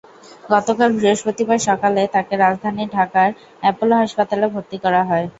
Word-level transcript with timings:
গতকাল 0.49 0.89
বৃহস্পতিবার 0.95 1.59
সকালে 1.67 2.01
তাঁকে 2.13 2.35
রাজধানী 2.37 2.83
ঢাকার 2.93 3.29
অ্যাপোলো 3.61 3.95
হাসপাতালে 4.01 4.45
ভর্তি 4.53 4.77
করা 4.83 5.01
হয়। 5.09 5.25